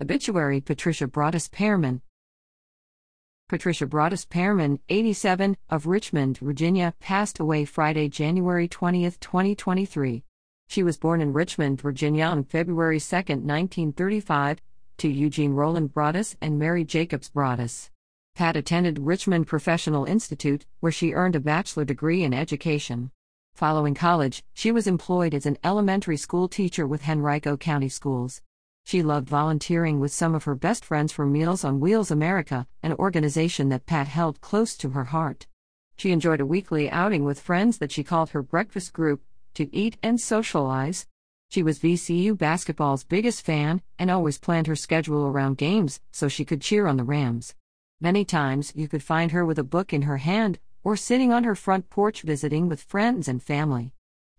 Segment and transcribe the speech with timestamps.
[0.00, 2.02] Obituary Patricia Broaddus Pearman.
[3.48, 10.22] Patricia Broaddus Pearman, 87, of Richmond, Virginia, passed away Friday, January 20, 2023.
[10.68, 14.60] She was born in Richmond, Virginia on February 2, 1935,
[14.98, 17.90] to Eugene Roland Broaddus and Mary Jacobs Broaddus.
[18.36, 23.10] Pat attended Richmond Professional Institute, where she earned a bachelor degree in education.
[23.54, 28.42] Following college, she was employed as an elementary school teacher with Henrico County Schools.
[28.88, 32.94] She loved volunteering with some of her best friends for Meals on Wheels America, an
[32.94, 35.46] organization that Pat held close to her heart.
[35.98, 39.20] She enjoyed a weekly outing with friends that she called her breakfast group
[39.56, 41.06] to eat and socialize.
[41.50, 46.46] She was VCU basketball's biggest fan and always planned her schedule around games so she
[46.46, 47.54] could cheer on the Rams.
[48.00, 51.44] Many times you could find her with a book in her hand or sitting on
[51.44, 53.92] her front porch visiting with friends and family.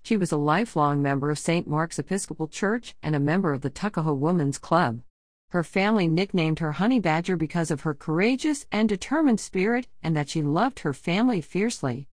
[0.03, 1.67] She was a lifelong member of St.
[1.67, 5.01] Mark's Episcopal Church and a member of the Tuckahoe Woman's Club.
[5.49, 10.29] Her family nicknamed her Honey Badger because of her courageous and determined spirit and that
[10.29, 12.07] she loved her family fiercely.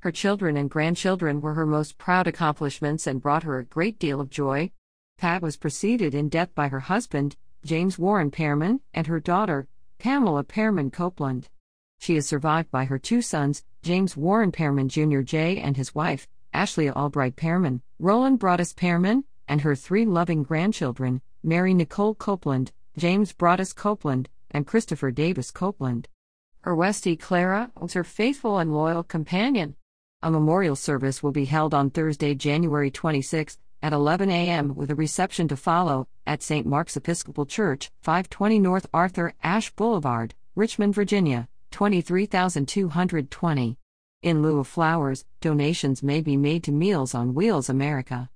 [0.00, 4.20] Her children and grandchildren were her most proud accomplishments and brought her a great deal
[4.20, 4.72] of joy.
[5.18, 9.68] Pat was preceded in death by her husband, James Warren Pearman, and her daughter,
[9.98, 11.48] Pamela Pearman Copeland.
[11.98, 15.20] She is survived by her two sons, James Warren Pearman Jr.
[15.20, 15.58] J.
[15.58, 21.74] and his wife, Ashley Albright Pearman, Roland Broaddus Pearman, and her three loving grandchildren, Mary
[21.74, 26.08] Nicole Copeland, James Broaddus Copeland, and Christopher Davis Copeland.
[26.62, 29.76] Her Westie Clara was her faithful and loyal companion.
[30.22, 34.74] A memorial service will be held on Thursday, January 26 at 11 a.m.
[34.74, 36.66] with a reception to follow at St.
[36.66, 41.48] Mark's Episcopal Church, 520 North Arthur Ashe Boulevard, Richmond, Virginia.
[41.70, 43.79] 23,220.
[44.22, 48.28] In lieu of flowers, donations may be made to Meals on Wheels America.